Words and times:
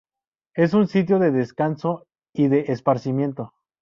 Es 0.55 0.73
un 0.73 0.87
sitio 0.87 1.19
de 1.19 1.29
descanso 1.29 2.07
y 2.33 2.47
de 2.47 2.61
esparcimiento. 2.71 3.53